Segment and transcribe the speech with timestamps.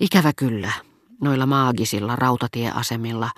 [0.00, 0.72] Ikävä kyllä,
[1.20, 3.30] noilla maagisilla rautatieasemilla,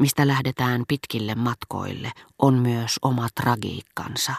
[0.00, 4.34] mistä lähdetään pitkille matkoille, on myös oma tragiikkansa.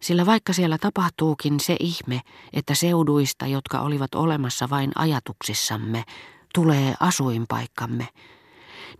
[0.00, 2.20] Sillä vaikka siellä tapahtuukin se ihme,
[2.52, 6.04] että seuduista, jotka olivat olemassa vain ajatuksissamme,
[6.54, 8.08] tulee asuinpaikkamme,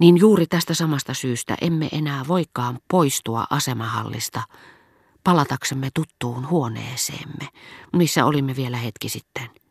[0.00, 4.42] niin juuri tästä samasta syystä emme enää voikaan poistua asemahallista
[5.24, 7.48] palataksemme tuttuun huoneeseemme,
[7.92, 9.67] missä olimme vielä hetki sitten.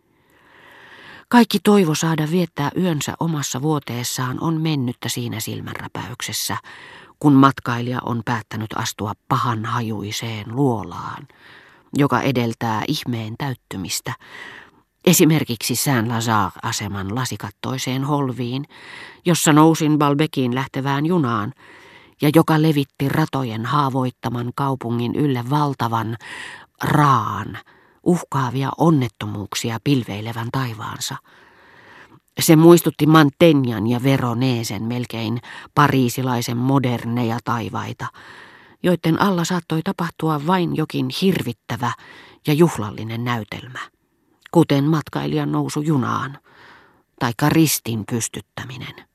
[1.29, 6.57] Kaikki toivo saada viettää yönsä omassa vuoteessaan on mennyttä siinä silmänräpäyksessä,
[7.19, 11.27] kun matkailija on päättänyt astua pahan hajuiseen luolaan,
[11.97, 14.13] joka edeltää ihmeen täyttymistä,
[15.05, 18.65] esimerkiksi Saint-Lazare-aseman lasikattoiseen holviin,
[19.25, 21.53] jossa nousin Balbekiin lähtevään junaan,
[22.21, 26.17] ja joka levitti ratojen haavoittaman kaupungin ylle valtavan
[26.83, 27.57] raan,
[28.07, 31.15] uhkaavia onnettomuuksia pilveilevän taivaansa.
[32.39, 35.41] Se muistutti Mantenjan ja Veroneesen melkein
[35.75, 38.07] pariisilaisen moderneja taivaita,
[38.83, 41.91] joiden alla saattoi tapahtua vain jokin hirvittävä
[42.47, 43.79] ja juhlallinen näytelmä,
[44.51, 46.37] kuten matkailijan nousu junaan,
[47.19, 49.06] tai ristin pystyttäminen.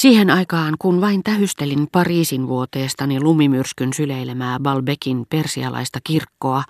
[0.00, 6.62] Siihen aikaan, kun vain tähystelin Pariisin vuoteestani lumimyrskyn syleilemää Balbekin persialaista kirkkoa,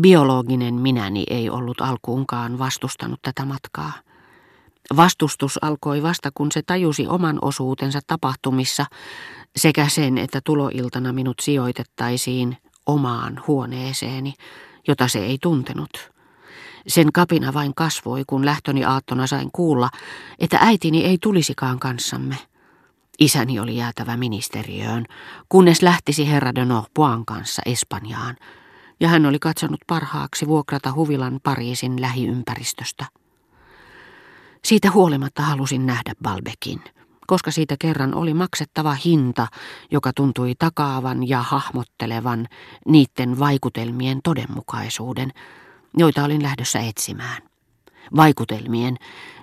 [0.00, 3.92] biologinen minäni ei ollut alkuunkaan vastustanut tätä matkaa.
[4.96, 8.86] Vastustus alkoi vasta, kun se tajusi oman osuutensa tapahtumissa
[9.56, 14.34] sekä sen, että tuloiltana minut sijoitettaisiin omaan huoneeseeni,
[14.88, 16.10] jota se ei tuntenut.
[16.86, 19.90] Sen kapina vain kasvoi, kun lähtöni aattona sain kuulla,
[20.38, 22.36] että äitini ei tulisikaan kanssamme.
[23.18, 25.04] Isäni oli jäätävä ministeriöön,
[25.48, 28.36] kunnes lähtisi herra de Norpoin kanssa Espanjaan,
[29.00, 33.06] ja hän oli katsonut parhaaksi vuokrata huvilan Pariisin lähiympäristöstä.
[34.64, 36.80] Siitä huolimatta halusin nähdä Balbekin,
[37.26, 39.46] koska siitä kerran oli maksettava hinta,
[39.90, 42.46] joka tuntui takaavan ja hahmottelevan
[42.86, 45.32] niiden vaikutelmien todenmukaisuuden,
[45.96, 47.47] joita olin lähdössä etsimään.
[48.16, 48.96] Vaikutelmien,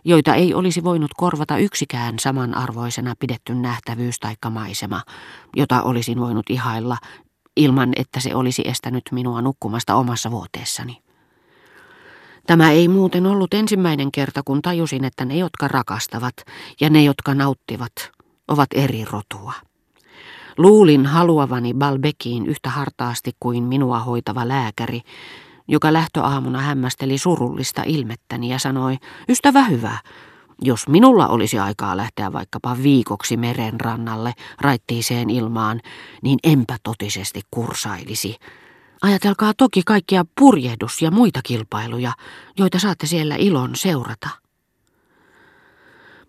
[0.05, 5.01] joita ei olisi voinut korvata yksikään samanarvoisena pidetty nähtävyys tai maisema,
[5.55, 6.97] jota olisin voinut ihailla
[7.57, 11.01] ilman, että se olisi estänyt minua nukkumasta omassa vuoteessani.
[12.47, 16.33] Tämä ei muuten ollut ensimmäinen kerta, kun tajusin, että ne, jotka rakastavat
[16.81, 18.11] ja ne, jotka nauttivat,
[18.47, 19.53] ovat eri rotua.
[20.57, 25.01] Luulin haluavani Balbekiin yhtä hartaasti kuin minua hoitava lääkäri,
[25.67, 28.97] joka lähtöaamuna hämmästeli surullista ilmettäni ja sanoi,
[29.29, 29.97] ystävä hyvä,
[30.61, 35.81] jos minulla olisi aikaa lähteä vaikkapa viikoksi meren rannalle raittiiseen ilmaan,
[36.21, 38.35] niin enpä totisesti kursailisi.
[39.01, 42.11] Ajatelkaa toki kaikkia purjehdus- ja muita kilpailuja,
[42.57, 44.29] joita saatte siellä ilon seurata.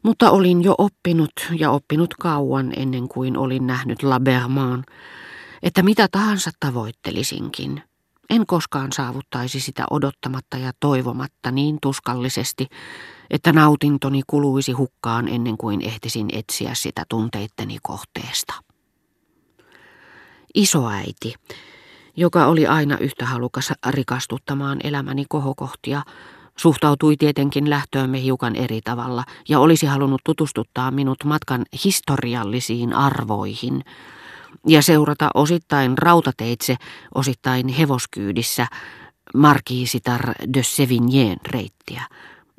[0.02, 4.84] Mutta olin jo oppinut ja oppinut kauan ennen kuin olin nähnyt Labermaan,
[5.62, 7.82] että mitä tahansa tavoittelisinkin–
[8.30, 12.66] en koskaan saavuttaisi sitä odottamatta ja toivomatta niin tuskallisesti,
[13.30, 18.54] että nautintoni kuluisi hukkaan ennen kuin ehtisin etsiä sitä tunteitteni kohteesta.
[20.54, 21.34] Isoäiti,
[22.16, 26.02] joka oli aina yhtä halukas rikastuttamaan elämäni kohokohtia,
[26.58, 33.84] suhtautui tietenkin lähtöömme hiukan eri tavalla ja olisi halunnut tutustuttaa minut matkan historiallisiin arvoihin–
[34.66, 36.76] ja seurata osittain rautateitse,
[37.14, 38.66] osittain hevoskyydissä
[39.34, 40.20] Markiisitar
[40.54, 42.02] de Sevignen reittiä,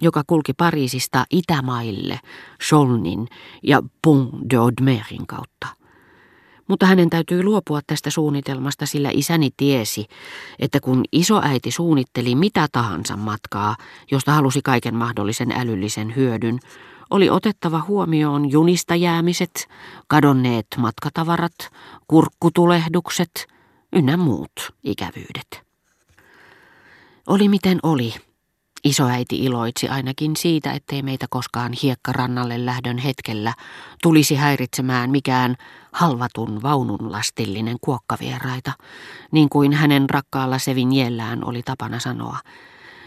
[0.02, 2.20] joka kulki Pariisista Itämaille,
[2.68, 3.28] Cholnin
[3.64, 5.68] ja Pont de Audmerin kautta.
[6.68, 10.06] Mutta hänen täytyy luopua tästä suunnitelmasta, sillä isäni tiesi,
[10.60, 13.76] että kun isoäiti suunnitteli mitä tahansa matkaa,
[14.12, 16.60] josta halusi kaiken mahdollisen älyllisen hyödyn,
[17.10, 19.68] oli otettava huomioon junista jäämiset,
[20.08, 21.56] kadonneet matkatavarat,
[22.08, 23.48] kurkkutulehdukset
[23.94, 25.68] ynnä muut ikävyydet.
[27.28, 28.14] Oli miten oli.
[28.84, 33.54] Isoäiti iloitsi ainakin siitä, ettei meitä koskaan hiekkarannalle lähdön hetkellä
[34.04, 35.56] tulisi häiritsemään mikään
[35.92, 38.72] halvatun vaunun lastillinen kuokkavieraita,
[39.32, 42.38] niin kuin hänen rakkaalla Sevinjellään oli tapana sanoa,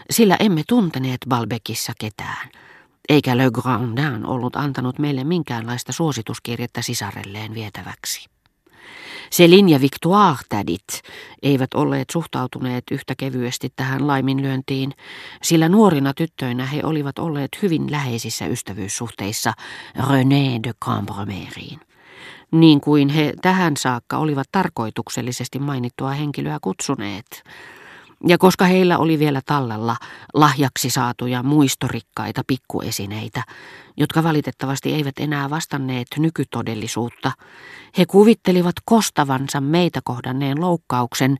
[0.09, 2.49] sillä emme tunteneet Balbekissa ketään–
[3.11, 8.29] eikä Le Grandin ollut antanut meille minkäänlaista suosituskirjettä sisarelleen vietäväksi.
[9.29, 11.01] Selin ja Victoire-tädit
[11.43, 14.93] eivät olleet suhtautuneet yhtä kevyesti tähän laiminlyöntiin,
[15.43, 19.53] sillä nuorina tyttöinä he olivat olleet hyvin läheisissä ystävyyssuhteissa
[19.97, 21.79] René de Cambromereen,
[22.51, 27.25] niin kuin he tähän saakka olivat tarkoituksellisesti mainittua henkilöä kutsuneet–
[28.27, 29.95] Ja koska heillä oli vielä tallella
[30.33, 33.43] lahjaksi saatuja muistorikkaita pikkuesineitä,
[33.97, 37.31] jotka valitettavasti eivät enää vastanneet nykytodellisuutta,
[37.97, 41.37] he kuvittelivat kostavansa meitä kohdanneen loukkauksen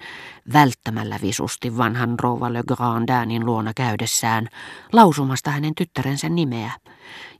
[0.54, 4.48] välttämällä visusti vanhan rouva Le Grandinin luona käydessään
[4.94, 6.72] lausumasta hänen tyttärensä nimeä,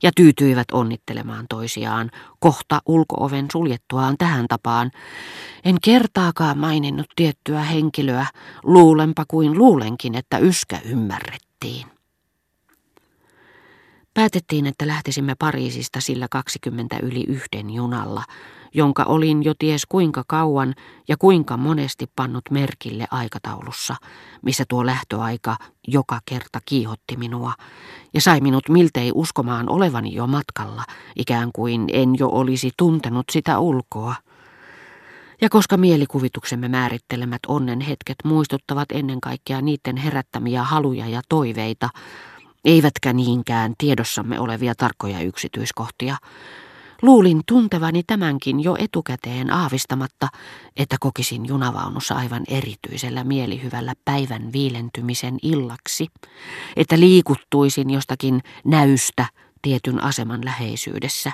[0.02, 4.90] ja tyytyivät onnittelemaan toisiaan kohta ulkooven suljettuaan tähän tapaan.
[5.64, 8.26] En kertaakaan maininnut tiettyä henkilöä,
[8.64, 11.86] luulenpa kuin luulenkin, että yskä ymmärrettiin.
[14.14, 18.24] Päätettiin, että lähtisimme Pariisista sillä 20 yli yhden junalla,
[18.74, 20.74] jonka olin jo ties kuinka kauan
[21.08, 23.96] ja kuinka monesti pannut merkille aikataulussa,
[24.42, 25.56] missä tuo lähtöaika
[25.88, 27.52] joka kerta kiihotti minua
[28.14, 30.84] ja sai minut miltei uskomaan olevani jo matkalla,
[31.16, 34.14] ikään kuin en jo olisi tuntenut sitä ulkoa.
[35.42, 41.88] Ja koska mielikuvituksemme määrittelemät onnen hetket muistuttavat ennen kaikkea niiden herättämiä haluja ja toiveita,
[42.64, 46.16] eivätkä niinkään tiedossamme olevia tarkkoja yksityiskohtia,
[47.02, 50.28] Luulin tuntevani tämänkin jo etukäteen aavistamatta,
[50.76, 56.06] että kokisin junavaunussa aivan erityisellä mielihyvällä päivän viilentymisen illaksi,
[56.76, 59.26] että liikuttuisin jostakin näystä
[59.62, 61.32] tietyn aseman läheisyydessä,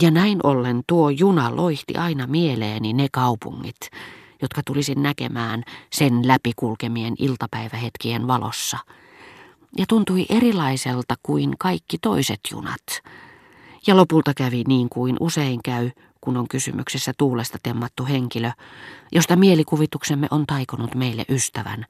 [0.00, 3.90] ja näin ollen tuo juna loihti aina mieleeni ne kaupungit,
[4.42, 5.62] jotka tulisin näkemään
[5.92, 8.78] sen läpikulkemien iltapäivähetkien valossa,
[9.78, 12.86] ja tuntui erilaiselta kuin kaikki toiset junat,
[13.86, 15.90] ja lopulta kävi niin kuin usein käy,
[16.20, 18.50] kun on kysymyksessä tuulesta temmattu henkilö,
[19.12, 21.86] josta mielikuvituksemme on taikonut meille ystävän,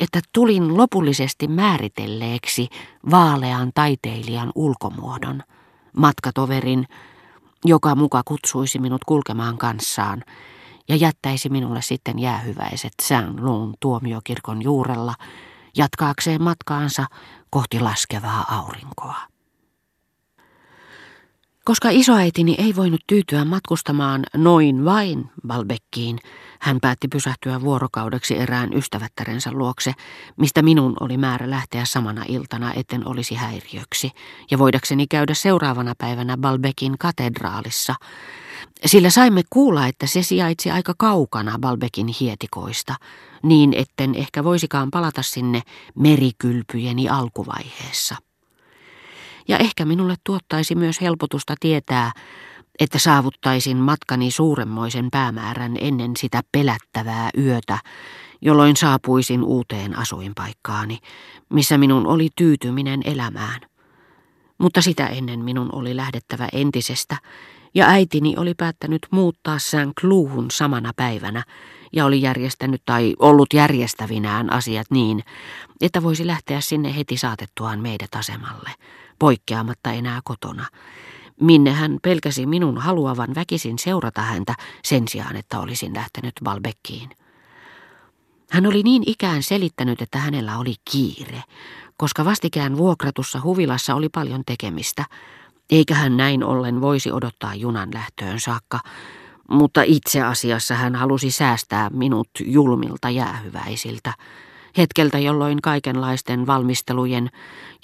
[0.00, 2.68] että tulin lopullisesti määritelleeksi
[3.10, 5.42] vaalean taiteilijan ulkomuodon,
[5.96, 6.86] matkatoverin,
[7.64, 10.24] joka muka kutsuisi minut kulkemaan kanssaan
[10.88, 15.14] ja jättäisi minulle sitten jäähyväiset Saint-Lon tuomiokirkon juurella
[15.76, 17.06] jatkaakseen matkaansa
[17.50, 19.31] kohti laskevaa aurinkoa.
[21.64, 26.18] Koska isoäitini ei voinut tyytyä matkustamaan noin vain Balbekkiin,
[26.60, 29.92] hän päätti pysähtyä vuorokaudeksi erään ystävättärensä luokse,
[30.36, 34.10] mistä minun oli määrä lähteä samana iltana, etten olisi häiriöksi,
[34.50, 37.94] ja voidakseni käydä seuraavana päivänä Balbekin katedraalissa,
[38.86, 42.94] sillä saimme kuulla, että se sijaitsi aika kaukana Balbekin hietikoista,
[43.42, 45.62] niin etten ehkä voisikaan palata sinne
[45.94, 48.16] merikylpyjeni alkuvaiheessa
[49.48, 52.12] ja ehkä minulle tuottaisi myös helpotusta tietää,
[52.80, 57.78] että saavuttaisin matkani suuremmoisen päämäärän ennen sitä pelättävää yötä,
[58.40, 60.98] jolloin saapuisin uuteen asuinpaikkaani,
[61.48, 63.60] missä minun oli tyytyminen elämään.
[64.58, 67.16] Mutta sitä ennen minun oli lähdettävä entisestä,
[67.74, 70.00] ja äitini oli päättänyt muuttaa St.
[70.00, 71.44] Clouhun samana päivänä,
[71.92, 75.24] ja oli järjestänyt tai ollut järjestävinään asiat niin,
[75.80, 78.70] että voisi lähteä sinne heti saatettuaan meidät asemalle–
[79.22, 80.66] poikkeamatta enää kotona,
[81.40, 84.54] minne hän pelkäsi minun haluavan väkisin seurata häntä
[84.84, 87.10] sen sijaan, että olisin lähtenyt Balbekkiin.
[88.50, 91.42] Hän oli niin ikään selittänyt, että hänellä oli kiire,
[91.96, 95.04] koska vastikään vuokratussa huvilassa oli paljon tekemistä,
[95.72, 98.80] eikä hän näin ollen voisi odottaa junan lähtöön saakka,
[99.50, 104.14] mutta itse asiassa hän halusi säästää minut julmilta jäähyväisiltä,
[104.78, 107.30] hetkeltä jolloin kaikenlaisten valmistelujen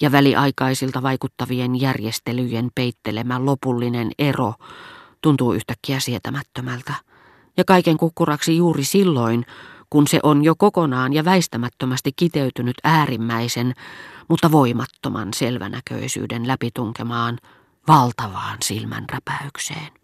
[0.01, 4.53] ja väliaikaisilta vaikuttavien järjestelyjen peittelemä lopullinen ero
[5.21, 6.93] tuntuu yhtäkkiä sietämättömältä.
[7.57, 9.45] Ja kaiken kukkuraksi juuri silloin,
[9.89, 13.73] kun se on jo kokonaan ja väistämättömästi kiteytynyt äärimmäisen,
[14.27, 17.37] mutta voimattoman selvänäköisyyden läpitunkemaan
[17.87, 19.99] valtavaan silmänräpäykseen.